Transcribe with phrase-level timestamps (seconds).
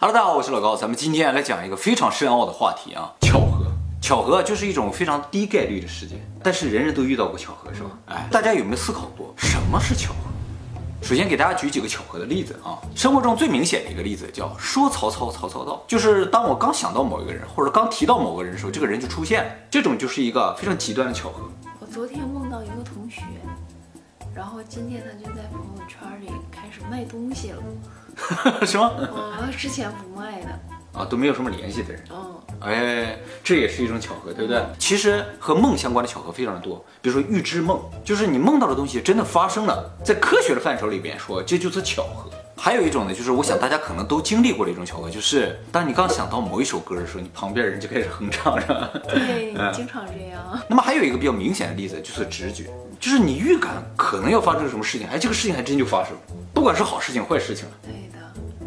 [0.00, 3.66] Hello，大家好，我是老高，咱们今天来讲一个非常深奥的话题啊，巧合。
[4.00, 7.90] 巧合就是一种非常低概率的事件，但是人人都遇到过巧合，是吧？
[8.06, 10.30] 哎，大家有没有思考过什么是巧合？
[11.02, 12.78] 首先给大家举几个巧合的例子啊。
[12.94, 21.42] 生活中最明显的一个例子叫说曹操，曹操到，就是当我刚想到某一个人，或者刚提到某个人的时候，这个人就出现了，这种就是一个非常极端的巧合。
[21.80, 23.22] 我昨天梦到一个同学，
[24.32, 27.60] 然后今天他就在朋友圈里开始卖东西了。
[28.66, 28.86] 什么？
[28.86, 30.48] 哦，之前不卖的。
[30.94, 32.02] 啊，都没有什么联系的人。
[32.10, 34.60] 嗯，哎，这也是一种巧合，对不对？
[34.78, 42.28] 其实和梦相关的巧合非常的多，比如说预知梦，就是你梦到的东西真的发生了，在科学的范畴里边说，这就是巧合。
[42.56, 48.90] 还有一种呢，就是我想大家可能都经历过的一种巧合，就是当你刚想到某一首歌的时候，你旁边人就开始哼唱，是吧？
[49.08, 50.60] 对， 经常这样。
[50.68, 52.64] 那么还有一个比较明显的例子，就是直觉，
[52.98, 56.12] 就是你预感可能要发生什么事情，哎，这个事情还真就发生，
[56.52, 58.07] 不管是好事情坏事情，对的，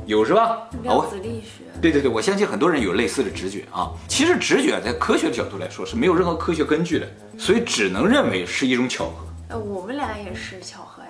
[0.06, 0.68] 有是吧？
[0.84, 1.64] 量子力学。
[1.82, 3.92] 对对对，我相信很多人有类似的直觉啊。
[4.08, 9.26] 其实直觉在科学的角度来说是没有任何科学根据的，所以只能认为是一种巧合。
[9.50, 11.10] 哎，我们俩也是巧合呀。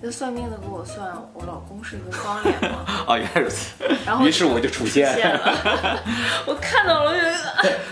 [0.00, 2.84] 那算命的给我算，我老公是一个方脸嘛。
[3.08, 3.74] 啊，原来如此。
[4.04, 6.00] 然后于是我就出现了。
[6.46, 7.14] 我看到了，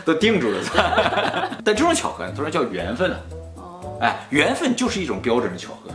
[0.05, 0.61] 就都定住了。
[1.65, 3.21] 但这种巧合，都是叫缘分了。
[3.57, 3.99] 哦。
[4.01, 5.91] 哎，缘分就是一种标准的巧合。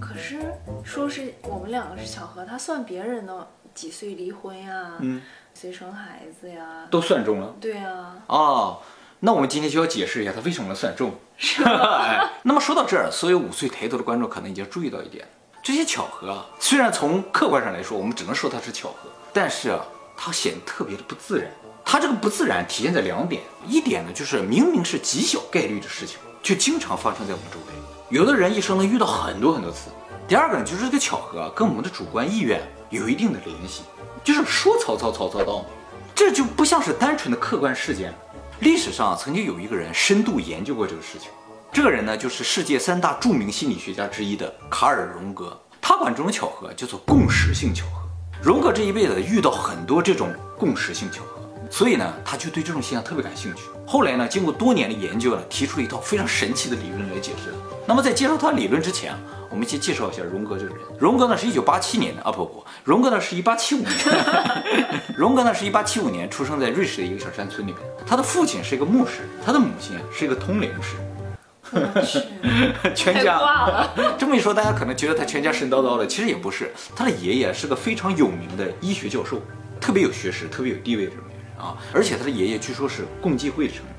[0.00, 0.40] 可是
[0.82, 4.92] 说是我们两个是巧合，他算别人的几岁离婚呀？
[5.00, 5.20] 嗯。
[5.54, 6.86] 谁生孩子呀？
[6.90, 7.54] 都算中了。
[7.60, 8.16] 对啊。
[8.26, 8.78] 哦，
[9.20, 11.12] 那我们今天就要解释一下他为什么能算中。
[11.36, 12.30] 是 吧？
[12.42, 15.26] 那么说到这儿，所有五岁抬头的观众可能已经注意到一点：
[15.62, 19.84] 这些巧合啊，虽然从客观上来说，我们只能说它是巧合，但是啊，
[20.16, 21.50] 它显得特别的不自然。
[21.84, 27.72] 它这个不自然体现在两点：一点呢，就是明明是极小概率的事情，却经常发生在我们周围。
[28.10, 29.90] 有的人一生能遇到很多很多次。
[30.26, 33.82] 第二个呢，就是这个巧合，跟我们的主观意愿有一定的联系。
[34.24, 35.66] 就是说曹操，曹操到嘛，
[36.14, 38.12] 这就不像是单纯的客观事件。
[38.60, 41.28] 历史上曾经有一个人深度研究过这个事情，
[41.70, 48.00] 这个人呢就是世界三大著名心理学家之一的卡尔·荣格，他管这种巧合叫做共识性巧合。
[48.42, 51.33] 荣格这一辈子遇到很多这种共识性巧合，
[51.76, 53.62] 所以呢他就对这种现象特别感兴趣。
[53.84, 57.52] 后来呢经过多年的研究呢，提出了一套非常神奇的理论来解释。
[57.84, 59.12] 那么在介绍他理论之前。
[59.50, 60.84] 我们先介绍一下荣格这个人。
[60.98, 63.90] 荣格呢是一九八七年的啊，不不，荣格呢是一八七五年。
[65.16, 67.80] 荣格呢是一八七五年出生在瑞士的一个小山村里面。
[68.04, 70.96] 他的父亲是一个牧师，他的母亲是一个通灵师。
[72.96, 76.72] 全家这么一说，大家可能觉得他全家神叨叨的，其实也不是。
[76.96, 79.40] 他的爷爷是个非常有名的医学教授，
[79.80, 81.12] 特别有学识、特别有地位的
[81.58, 81.76] 啊。
[81.92, 83.94] 而且他的爷爷据说是共济会的成员。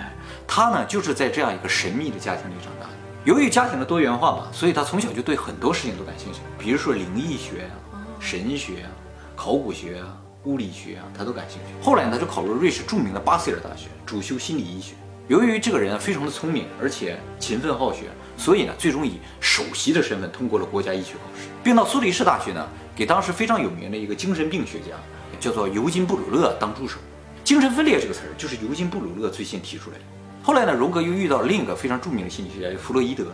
[0.00, 0.12] 哎，
[0.46, 2.92] 他呢就是在这样一个神秘的家庭里长大的。
[3.24, 8.88] 由于家庭的多元化嘛，所以他从小就对很多事情都感兴趣，比如说灵异学啊、神学啊、
[9.36, 11.84] 考古学啊、物理学啊，他都感兴趣。
[11.84, 14.94] 后来呢，他就考入瑞士著名的巴塞尔大学，主修心理医学。
[15.26, 18.04] 由于这个人非常的聪明，而且勤奋好学，
[18.38, 22.66] 所以呢，最终以首席的身份通过了国家医学考试，并到苏黎世大学呢，
[22.96, 24.96] 给当时非常有名的一个精神病学家，
[25.38, 26.98] 叫做尤金·布鲁勒当助手。
[27.44, 30.04] 精神分裂这个词儿，就是尤金·布鲁勒最先提出来的。
[30.42, 33.26] 后来呢，荣格又遇到了另一个非常著名的心理学家弗洛伊德，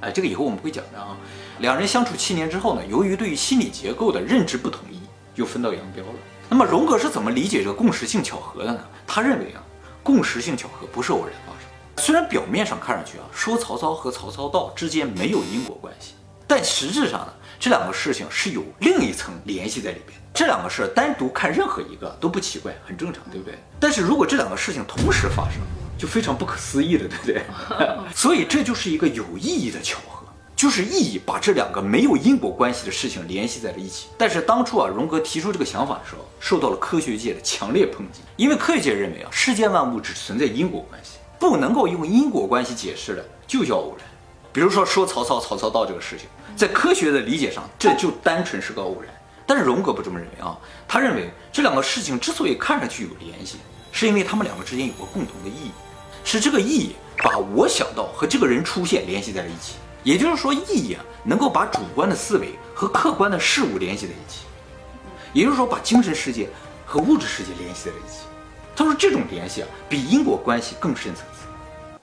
[0.00, 1.16] 哎，这个以后我们会讲的啊。
[1.58, 5.00] 两人相处七年之后呢，由于对于心理结构的认知不统一，
[5.34, 6.18] 又分道扬镳了。
[6.48, 8.80] 那么荣格是怎么理解这个共识性巧合的呢？
[9.06, 9.62] 他认为啊，
[10.02, 12.04] 共识性巧合不是偶然发生。
[12.04, 16.14] 虽然表面上看上去啊，说曹操和曹操到之间没有因果关系，
[16.50, 20.18] 但实质上呢，这两个事情是有另一层联系在里边。
[20.34, 23.56] 这两个事单独看任何一个都不奇怪，很正常，对不对？
[23.78, 25.60] 但是如果这两个事情同时发生，
[25.96, 27.42] 就非常不可思议了，对不对？
[28.12, 34.08] 所以这就是一个有意义的巧合，就是意义把这两个没有因果关系的事情联系在了一起。
[34.18, 44.09] 但是当初啊，荣格提出这个想法的时候，受到了科学界的强烈抨击，因为科学界认为啊，世间万物只存在因果关系，不能够用因果关系解释的就叫偶然。
[44.52, 49.14] 比如说说曹操，曹操到这个事情，在科学的理解上，这就单纯是个偶然。
[49.46, 50.56] 但是荣格不这么认为啊，
[50.86, 53.58] 他认为这两个事情之所以看上去有联系，
[53.90, 55.70] 是因为他们两个之间有个共同的意义。
[56.22, 59.74] 是这个意义把我想到和这个人出现联系在了一起，
[60.04, 64.44] 也就是说，意义啊能够把主观的思维和客观的事物联系在一起，
[65.32, 66.48] 也就是说，把精神世界
[66.84, 68.18] 和物质世界联系在了一起。
[68.76, 71.46] 他说这种联系啊比因果关系更深层次，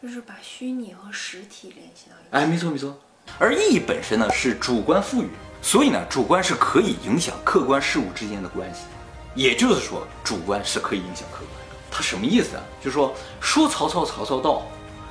[0.02, 2.30] 就是把虚拟和实体联系到一起。
[2.32, 2.98] 哎，没错没错。
[3.40, 5.30] 而意义本身呢是主观赋予，
[5.62, 8.82] 所以呢主观是可以影响客观事物之间的关系，
[9.36, 11.50] 也就是说主观是可以影响客观。
[11.90, 12.64] 他什么意思啊？
[12.80, 14.62] 就是说，说曹操，曹操到，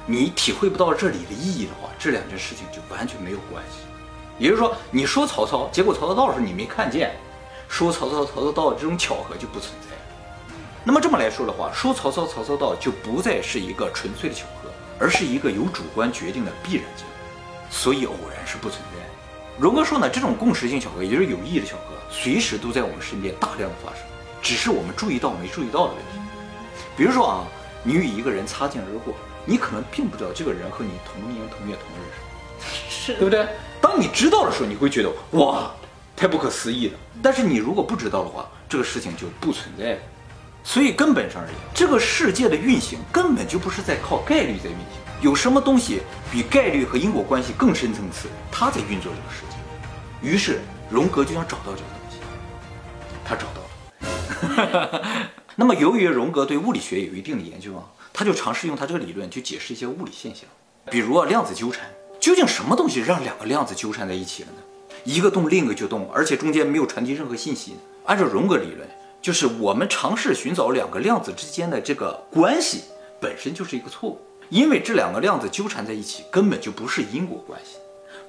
[0.07, 3.79] 你体会不到这里的意义的话，这两件事情就完全没有关系。
[4.39, 7.09] 也就是说，你说曹操，结果曹操到的时候你没看见；
[7.69, 10.03] 说曹操曹操到这种巧合就不存在了。
[10.85, 14.56] 那么这么来说的话，说曹操曹操到就不再是一个纯粹的巧合，
[14.99, 17.13] 而是一个由主观决定的必然结果。
[17.71, 19.05] 所以偶然是不存在。
[19.59, 24.03] 荣哥说呢，这种共识性巧合，也就是有意义的巧合，随时都在我们身边大量的发生，
[24.43, 26.21] 只是我们注意到没注意到的问题。
[26.97, 27.45] 比如说啊，
[27.83, 29.15] 你与一个人擦肩而过，
[29.45, 33.47] 你可能并不知道这个人和你同年同月同日，是，对不对？
[33.81, 35.71] 当你知道的时候，你会觉得哇，
[36.15, 36.99] 太不可思议了。
[37.23, 39.99] 但是你如果不知道的话，这个事情就不存在了。
[40.69, 44.99] 所以根本上而言，这个世界的运行根本就不是在靠概率在运行。
[45.23, 48.29] 有什么东西比概率和因果关系更深层次？
[48.51, 50.29] 它在运作这个世界。
[50.29, 50.61] 于是
[50.91, 52.19] 荣格就想找到这个东西，
[53.25, 55.03] 他找到了。
[55.55, 60.47] 那么由于荣格对物理学有一定的研究啊，他就尝试用他这个理论去解释一些物理现象，
[60.91, 61.87] 比如啊量子纠缠。
[62.19, 64.59] 究竟什么东西让两个量子纠缠在一起了呢？
[65.05, 67.77] 一个动，另一个就动，而且中间没有传递任何信息。
[68.05, 68.89] 按照荣格理论，
[69.27, 72.85] 就是我们尝试寻找两个量子之间的这个关系，
[73.21, 74.21] 本身就是一个错误。
[74.51, 77.79] 因为这两个量子纠缠在一起，根本就不是因果关系，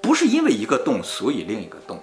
[0.01, 1.99] 不是因为一个动所以另一个动，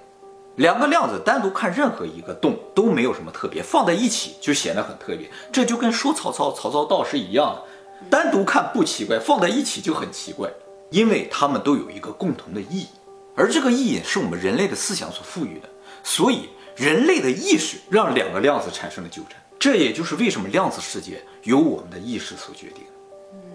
[0.54, 5.28] 两个量子单独看任何一个动都没有什么特别，放在一起就显得很特别。
[5.50, 7.62] 这就跟说曹操曹操到是一样的，
[8.08, 10.48] 单独看不奇怪，放在一起就很奇怪，
[10.90, 12.86] 因为它们都有一个共同的意义，
[13.34, 15.68] 而这个意义是我们人类的思想所赋予的，
[16.04, 22.84] 所以人类的意识让两个量子产生了纠缠，这也就是为什么量子世界由我们的意识所决定。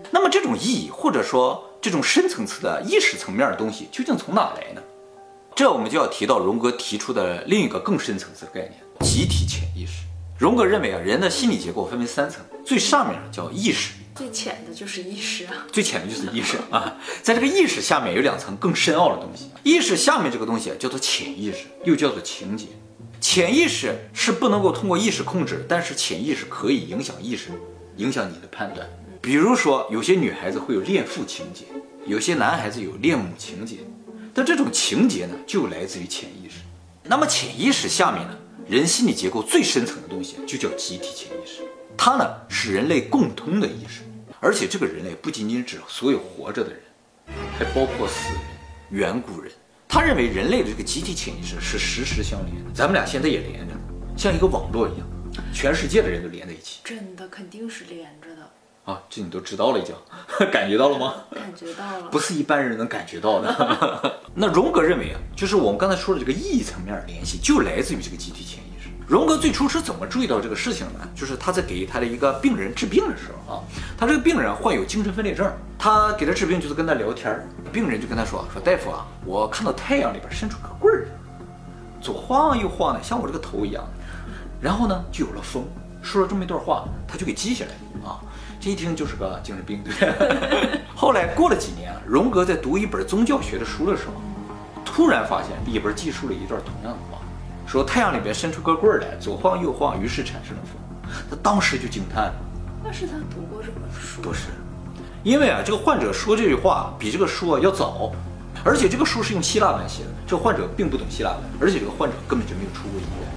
[0.09, 4.81] 那么这种意义，或者说这种深层次的意识层面的东西，究竟从哪来呢？
[5.55, 10.03] 这我们就要提到荣格提出的另一个更深层次的概念——集体潜意识。
[10.37, 16.95] 荣格认为啊，人的心理结构分为三层，最上面叫意识，最浅的就是意识啊，最浅的就是意识啊。
[17.21, 22.67] 在这个意识下面有两层更深奥的东西，意识下面这个东西叫做潜意识，又叫做情节。
[23.21, 27.49] 潜意识是不能够通过意识控制，但是潜意识可以影响意识，
[27.97, 28.87] 影响你的判断。
[29.21, 31.65] 比如说，有些女孩子会有恋父情节，
[32.05, 33.77] 有些男孩子有恋母情节，
[34.33, 36.61] 但这种情节呢，就来自于潜意识。
[37.03, 38.37] 那么潜意识下面呢，
[38.67, 41.61] 人心理结构最深层的东西就叫集体潜意识，
[41.97, 44.01] 它呢是人类共通的意识，
[44.39, 46.79] 而且这个人类不仅仅指所有活着的人，
[47.57, 48.41] 还包括死人、
[48.91, 49.51] 远古人。
[49.91, 53.73] 他认为人类的这个集体潜意识是实时相连的，咱们俩现在也连着，
[54.15, 55.07] 像一个网络一样，
[55.51, 56.81] 全世界的人都连在一起。
[56.83, 58.47] 真的肯定是连着的。
[58.85, 59.95] 啊，这你都知道了，已经
[60.51, 61.15] 感觉到了吗？
[61.31, 64.21] 感觉到了，不是一般人能感觉到的。
[64.35, 68.68] 那荣格认为啊，就是我们刚才说的这个意义层面联系，就来自于这个集体潜意识。
[69.09, 70.99] 荣格最初是怎么注意到这个事情的？
[71.15, 73.63] 就是他在给他的一个病人治病的时候啊，
[73.97, 77.35] 他这个病人患有精神分裂症，他给他治病就是跟他聊天
[77.73, 81.07] 病人就跟他说说大夫啊，我看到太阳里边伸出个棍儿，
[81.99, 83.83] 左晃右晃的，像我这个头一样，
[84.61, 85.65] 然后呢就有了风。
[86.03, 87.71] 说了这么一段话，他就给记下来
[88.07, 88.21] 啊。
[88.61, 90.79] 这一听就是个精神病，对。
[90.95, 94.13] 后来过了几年，荣格在读一本宗教学的书的时候，
[94.85, 97.08] 突然发现里边记述了一段同样的，
[97.69, 101.11] 说太阳里边伸出个棍儿来，左晃右晃，于是产生了风。
[101.29, 102.33] 他当时就惊叹了。
[102.83, 104.23] 那是他读过这本书？
[104.23, 104.47] 不是，
[105.21, 108.11] 因为啊，这个患者说这句话比这个书啊要早，
[108.63, 113.29] 而且这个书是用希腊文写的，这个患者并不懂希腊文，而且这个患者根本就没有出过医院，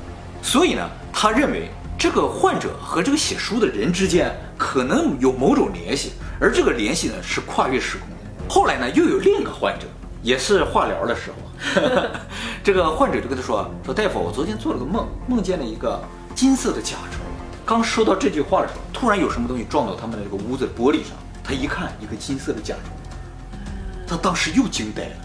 [0.43, 1.69] 所以呢，他认为。
[1.99, 8.17] 这个患者和这个写书的人之间可能有某种联系，而这个联系呢是跨越时空的。
[8.53, 9.87] 后来呢，又有另一个患者，
[10.23, 11.37] 也是化疗的时候，
[12.63, 16.01] 这个患者就跟他说：“说大夫，我昨天做了个梦，梦见了一个
[16.35, 17.21] 金色的甲虫。”
[17.67, 22.93] 刚说到这句话的时候，突然有什么东西撞到他们的这个屋子的玻璃上，他一看，一个金色的甲虫，
[24.07, 25.17] 他当时又惊呆了，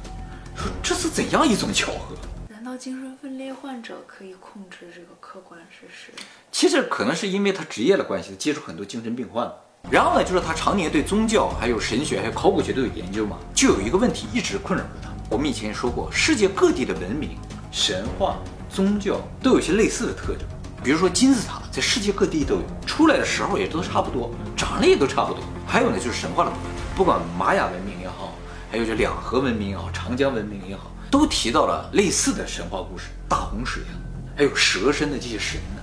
[0.55, 2.15] 说：“这是怎样一种巧合？”
[2.49, 6.11] 难道精神分裂患者可以控制这个客观事实？
[6.51, 9.51] 其实可能是因为他职业的关系，接触很多精神病患。
[9.89, 15.09] 然后呢，就是他常年对宗教、还有神学、还有考古学都有研究嘛，就有一个问题一直困扰着他。
[15.29, 17.37] 我们以前说过，世界各地的文明、
[17.71, 18.35] 神话、
[18.69, 20.45] 宗教都有些类似的特征。
[20.83, 25.41] 比如说金字塔，在世界各地都有，出来的时候也都差不多，长得也都差不多。
[25.65, 26.65] 还有呢，就是神话的部分，
[26.95, 28.33] 不管玛雅文明也好，
[28.69, 30.91] 还有这两河文明也好，长江文明也好。
[31.09, 33.95] 都提到了类似的神话故事，大洪水啊，
[34.35, 35.81] 还有蛇身的这些神呢，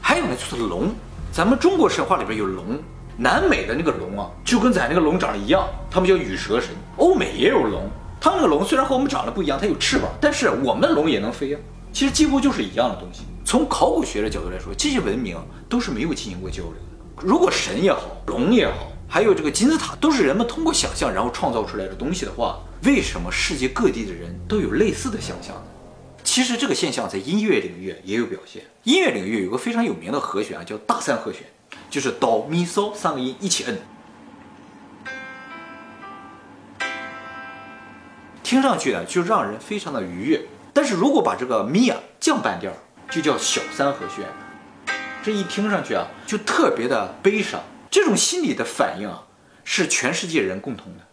[0.00, 0.94] 还有呢就是龙，
[1.30, 2.82] 咱们中国神话里边有龙，
[3.18, 6.70] 南美的那个龙啊，就跟咱那个龙长得一样，他们叫羽蛇神。
[6.96, 7.88] 欧美也有龙，
[8.20, 11.60] 他们那个龙虽然和我们长得不一样，它有翅膀，但是我们龙也能飞啊，
[11.92, 13.22] 其实几乎就是一样的东西。
[13.44, 15.36] 从考古学的角度来说，这些文明
[15.68, 17.26] 都是没有进行过交流的。
[17.26, 18.92] 如果神也好，龙也好。
[19.08, 25.62] 还有这个金字塔都是人们通过想象然后创造出来的东西的话，为什么世界各地的人都有类似的想象呢？
[26.24, 28.64] 其实这个现象在音乐领域也有表现。
[28.82, 31.42] 音乐领域有个非常有名的和弦啊，叫大三和弦，
[31.88, 33.78] 就是哆咪嗦三个音一起摁，
[38.42, 40.42] 听上去呢就让人非常的愉悦。
[40.72, 42.70] 但是如果把这个咪啊降半调，
[43.10, 44.26] 就叫小三和弦，
[45.22, 47.60] 这一听上去啊就特别的悲伤。
[47.90, 49.24] 这种心理的反应啊
[49.64, 51.04] 是全世界人共同的。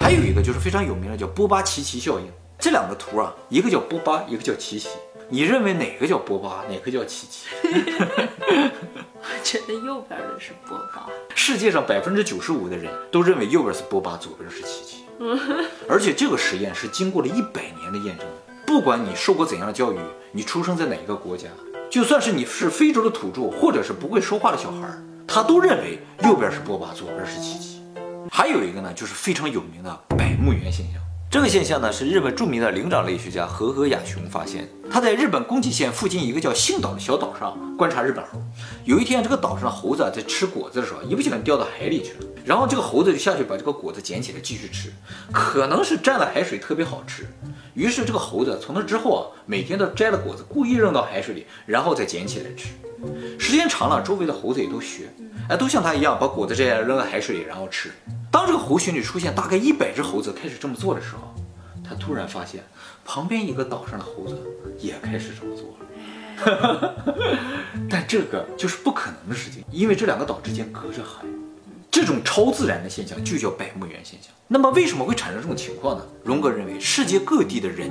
[0.00, 2.26] 还有一个就是非常有名的叫波巴奇奇效应。
[2.58, 4.88] 这两个图啊，一个叫波巴，一个叫奇奇。
[5.28, 7.46] 你认为哪个叫波巴，哪个叫奇奇？
[7.62, 11.08] 我 觉得右边的是波巴。
[11.34, 15.04] 世界上百分之九十五的人都认为右边是波巴，左边是奇奇。
[15.88, 18.26] 而且这个实验是经过了一百年的验证。
[18.66, 19.98] 不管你受过怎样的教育，
[20.32, 21.48] 你出生在哪一个国家，
[21.90, 24.88] 就算是你是非洲的土著，或者是不会说话的小孩，
[25.26, 27.82] 他都认为右边是波巴，左边是奇奇。
[28.30, 31.00] 还有一个呢，就是非常有名的百慕园现象。
[31.30, 34.68] 这个现象呢，是日本著名的灵长类学家和和雅雄发现。
[34.90, 38.38] 他在日本宫崎县附近一个叫幸岛的小岛上观察日本猴。
[38.84, 42.26] 有一天，这个岛上的猴子在吃果子的时候，一不小心掉到海里去了。
[42.44, 44.92] 然后这个猴子就下去把这个果子捡起来继续吃，
[45.32, 47.26] 可能是蘸了海水特别好吃。
[47.72, 52.68] 于是这个猴子从那之后啊，每天都摘了果子，故意扔到海水里，然后再捡起来吃。
[53.38, 55.08] 时间长了，周围的猴子也都学，
[55.48, 57.90] 哎，都像他一样把果子摘下来扔到海水里，然后吃。
[58.30, 61.34] 当这个猴群里出现大概一百只猴子开始这么做的时候，
[61.86, 62.64] 他突然发现
[63.04, 64.36] 旁边一个岛上的猴子
[64.80, 65.74] 也开始这么做了。
[67.88, 71.24] 但这个就是不可能的事情，因为这两个岛之间隔着海。
[71.90, 74.32] 这种超自然的现象就叫百慕园现象。
[74.48, 76.04] 那么为什么会产生这种情况呢？
[76.24, 77.88] 荣格认为，世界各地的人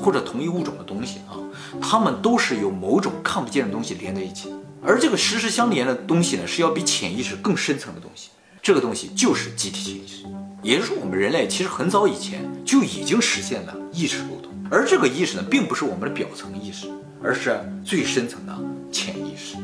[0.00, 1.38] 或者同一物种的东西啊，
[1.80, 8.30] 他们都是由某种看不见的东西连在一起，而这个实时相连的东西呢，是要比潜意识更深层的东西。
[8.60, 10.24] 这个东西就是集体潜意识，
[10.64, 16.88] 也就是说，我们人类其实很早以前就已经实现了意识沟通，而这个意识呢，并不是我们的表层意识，
[17.22, 18.58] 而是最深层的
[18.90, 19.56] 潜意识。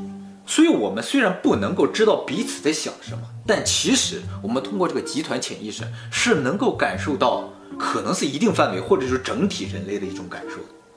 [0.47, 10.57] 所以，我们虽然不能够知道彼此在想什么，但其实我们通过这个集团潜意识是能够感受到，可能是一定范围或者是整体人类的一种感受。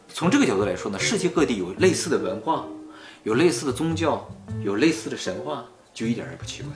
[0.09, 2.65] 从这个角度来说呢，世界各地有类似的文化，
[3.23, 4.29] 有类似的宗教，
[4.65, 6.71] 有类似的神话，就一点也不奇怪。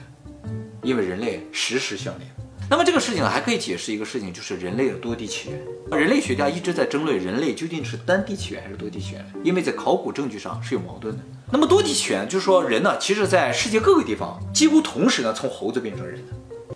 [0.82, 2.30] 因为人类时时相连，
[2.70, 5.98] 那么这个事情呢，还可以解释一个事情，就是人类的多地起源。
[5.98, 11.22] 人类学家一直在争论人类究竟是单地起源还是多地起源，因为在考古证据上是有矛盾的。
[11.50, 16.32] 那么多地起源就是说人呢，其实在世界各个地方几乎同时呢从猴子变成人的，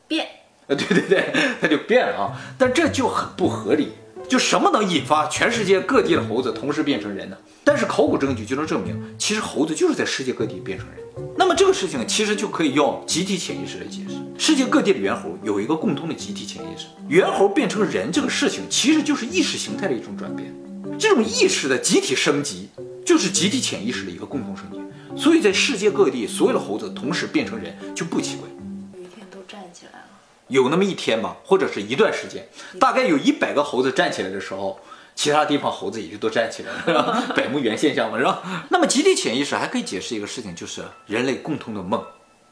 [0.09, 0.27] 变，
[0.67, 1.31] 呃，对对对，
[1.61, 2.41] 它就变了啊。
[2.57, 3.93] 但这就很不合理，
[4.33, 7.37] 就什么能引发全世界各地的猴子同时变成人呢？
[7.62, 10.97] 但是考古证据就能证明，其实猴子就是在世界各地变成人。
[11.37, 14.15] 那么这个事情其实就可以用集体潜意识来解释。
[14.39, 20.51] 世界各地的猿猴有一个共通的集体潜意识，猿猴变成人这个事情其实就是意识形态的一种转变。
[20.99, 22.71] 这种意识的集体升级，
[23.05, 24.81] 就是集体潜意识的一个共同升级。
[25.15, 28.49] 所以在世界各地，所有的猴子同时变成人就不奇怪。
[28.97, 30.07] 有一天都站起来了，
[30.49, 32.47] 有那么一天吧，或者是一段时间，
[32.79, 34.81] 大概有一百个猴子站起来的时候。
[35.15, 37.23] 其他地方猴子也就都站起来了，是吧？
[37.37, 38.65] 百慕园现象嘛，是吧？
[38.71, 42.03] 那么集体潜意识还可以解释一个事情，就是人类共同的梦。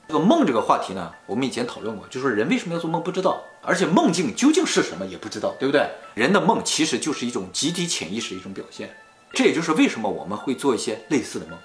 [0.08, 5.88] 这个梦这个话题呢，我们以前讨论过，就说人为什么要做梦不知道，而且梦境究竟是什么也不知道，对不对？
[6.12, 8.94] 人的梦其实就是一种集体潜意识一种表现。
[9.32, 11.58] 这也就是为什么我们会做一些类似的梦，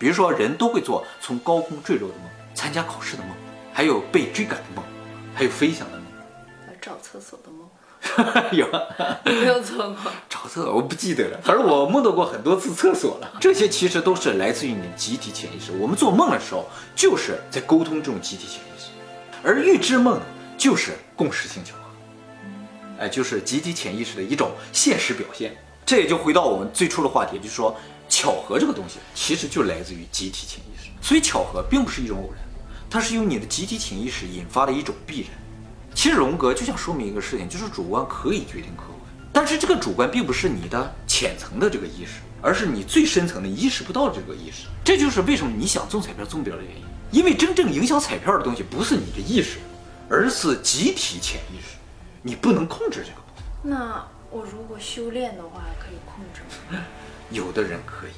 [0.00, 3.30] 比如说人都会做从高空坠落的梦，参加考试的梦，
[3.72, 4.84] 还有被追赶的梦，
[5.34, 6.06] 还有飞翔的梦，
[6.80, 7.68] 找厕所的梦。
[8.52, 8.66] 有，
[9.24, 11.38] 没有做过 找厕所，我不记得了。
[11.44, 13.30] 反正我梦到过很多次厕所了。
[13.38, 15.70] 这些其实都是来自于你的集体潜意识。
[15.78, 16.64] 我们做梦的时候，
[16.96, 18.86] 就是在沟通这种集体潜意识。
[19.44, 20.18] 而预知梦
[20.56, 21.82] 就是共识性巧合，
[23.00, 25.54] 哎，就是集体潜意识的一种现实表现。
[25.84, 27.76] 这也就回到我们最初的话题，就是说
[28.08, 30.88] 巧合这个东西其实就来自于集体潜意识。
[31.06, 32.42] 所以巧合并不是一种偶然，
[32.90, 35.30] 它是由你的集体潜意识引发的一种必然。
[35.94, 38.98] 其实荣格就想说明一个事情，就是主观可以决定客观，
[39.32, 44.66] 但是这个主观并不是你的浅层的这个意识，而是你最深层的意识不到这个意识。
[44.84, 46.82] 这就是为什么你想中彩票中不了的原因，
[47.12, 49.58] 因为真正影响彩票的东西不是你的意识，
[50.08, 51.76] 而是集体潜意识，
[52.22, 53.44] 你不能控制这个部分。
[53.62, 56.40] 那我如果修炼的话，可以控制
[56.72, 56.80] 吗？
[57.30, 58.10] 有的人可以，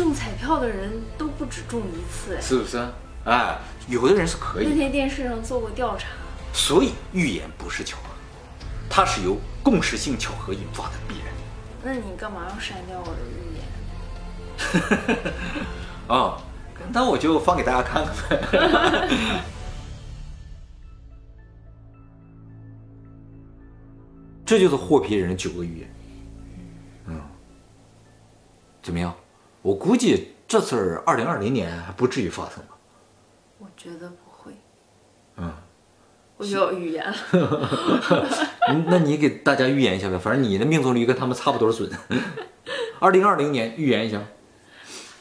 [0.00, 2.82] 中彩票的人都不止中一次，是不是？
[3.26, 4.66] 哎，有的人是可以。
[4.66, 6.08] 那天电视上做过调查，
[6.54, 8.04] 所以预言不是巧合，
[8.88, 11.26] 它是由共识性巧合引发的必然。
[11.84, 15.34] 那你干嘛要删掉我的预言？
[16.08, 16.40] 哦，
[16.90, 19.10] 那我就放给大家看看呗。
[24.46, 25.94] 这就是霍皮人的九个预言。
[27.08, 27.20] 嗯。
[28.82, 29.14] 怎么样？
[29.62, 32.76] 我估计这次二零二零年还不至于发生吧？
[33.58, 34.52] 我觉得不会。
[35.36, 35.52] 嗯，
[36.36, 37.04] 我就要预言
[38.86, 41.90] 那你给大家预言一下呗，反正你的命中率跟他们差不多准。
[43.00, 44.22] 二零二零年预言一下，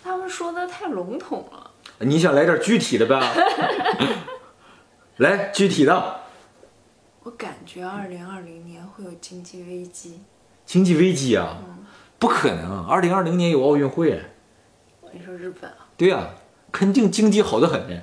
[0.04, 1.72] 他们说的太笼统了。
[2.00, 3.20] 你想来点具体的呗？
[5.18, 6.22] 来具体的，
[7.24, 10.22] 我感觉二零二零年会有经济危机。
[10.66, 11.58] 经济危机啊，
[12.20, 12.86] 不可能！
[12.86, 14.22] 二零二零年有奥运会，
[15.14, 15.88] 你说日本啊？
[15.96, 16.32] 对呀、
[16.70, 18.02] 肯定经济好的很呢。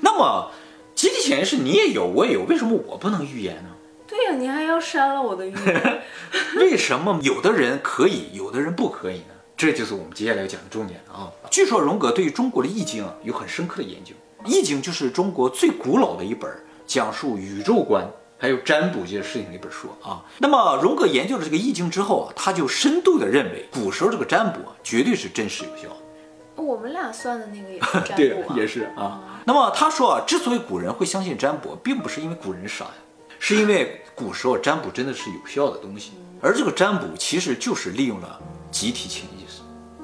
[0.00, 0.50] 那么
[0.94, 3.68] 集体潜意识你也有，我也有，为什么我不能预言呢？
[4.08, 6.02] 对呀、你还要删了我的预言。
[6.56, 9.34] 为什么有的人可以，有的人不可以呢？
[9.56, 11.30] 这就是我们接下来要讲的重点了啊！
[11.50, 14.14] 据说荣格对于中国的易经啊有很深刻的研究，
[14.46, 16.50] 易经就是中国最古老的一本
[16.86, 20.24] 讲述宇宙观还有占卜这些事情的一本书啊。
[20.38, 26.62] 那么荣格研究了这个易经之后啊，他就深度的认为，古时候这个占卜啊绝对是真实有效的。
[26.62, 29.20] 我们俩算的那个也是占 对卜、啊，也是啊。
[29.44, 32.94] 那么他说啊，之所以古人会相信占卜，并不是因为古人傻呀，
[33.38, 39.62] 是因为古时候占卜真的是有效的东西，而这个占卜其实就是利用了集体潜意识，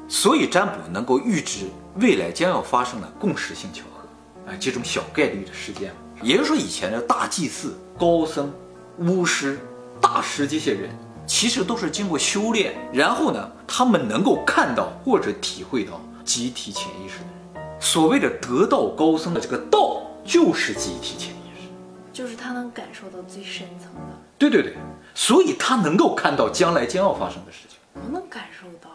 [0.08, 1.66] 所以占卜能够预知
[2.00, 5.94] 未来将要发生的共识性巧合，啊，这种小概率的事件。
[6.22, 8.52] 也就是说，以前的大祭司、高僧、
[8.98, 9.58] 巫师、
[10.00, 10.90] 大师这些人，
[11.26, 17.62] 其实都是经过修炼，然后呢，他们能够看到或者体会到集体潜意识的人。
[17.80, 21.68] 所谓的得道高僧的这个道，就是集体潜意识。
[22.12, 24.16] 就是他能感受到最深层的。
[24.38, 24.74] 对对对，
[25.14, 27.78] 所以他能够看到将来将要发生的事情。
[27.94, 28.90] 我能感受到，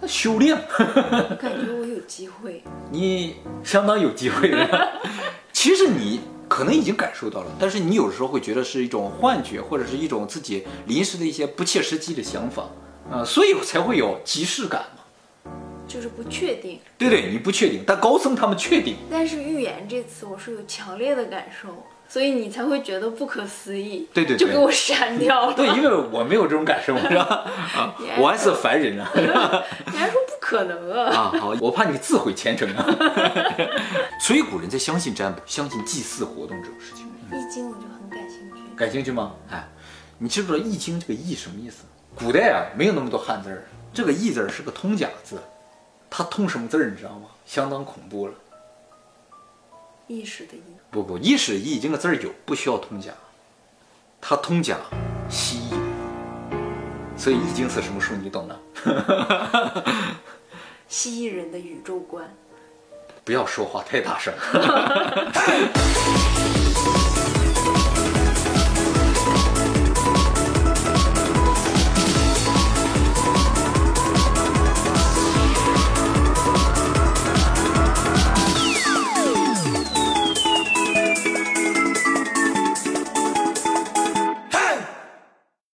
[0.00, 2.62] 那修炼， 我感觉我有机会。
[2.90, 5.00] 你相当有机会的。
[5.56, 6.20] 其实你
[6.50, 12.64] 可能已经感受到了，但是你有时候会觉得是一种幻觉，或者是一种自己临时的一些不切实际的想法
[13.10, 15.50] 啊、所以才会有即视感嘛。
[15.88, 18.96] 就是不确定，对对，你不确定，但高僧他们确定。
[19.10, 21.68] 但是预言这次我是有强烈的感受，
[22.06, 24.06] 所以你才会觉得不可思议。
[24.12, 25.54] 对对对就给我删掉了。
[25.54, 27.46] 对，因为我没有这种感受，是吧？
[27.74, 29.10] 啊， 我还是凡人啊。
[29.90, 31.10] 你还说不可能啊？
[31.10, 32.86] 啊，好，我怕你自毁前程啊。
[34.22, 38.76] 所以古人在相信占卜、相信祭祀活动这种事情，易经我就很感兴趣。
[38.76, 39.34] 感兴趣吗？
[39.50, 39.66] 哎，
[40.18, 41.78] 你知不知道《易经》这个“易”什么意思？
[42.14, 45.42] 古代啊，没有那么多汉字儿，这个“易”字儿是个通假字，
[46.08, 47.26] 它通什么字儿你知道吗？
[47.44, 48.34] 相当恐怖了。
[50.06, 53.10] 意识的意，不不，意识《易经》的字儿有，不需要通假，
[54.20, 54.76] 它通假
[55.28, 55.85] 蜥蜴。
[57.26, 58.14] 所以《易经》是什么书？
[58.14, 58.56] 你懂的。
[60.86, 62.24] 蜥蜴人的宇宙观。
[63.24, 64.32] 不要说话太大声。